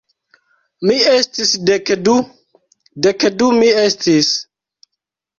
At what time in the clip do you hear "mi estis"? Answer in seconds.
0.89-1.51, 3.57-4.31